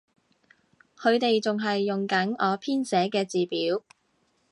[0.97, 3.83] 佢哋仲係用緊我編寫嘅字表